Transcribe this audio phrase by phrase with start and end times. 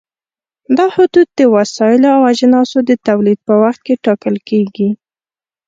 [0.77, 4.89] دا حدود د وسایلو او اجناسو د تولید په وخت کې ټاکل کېږي.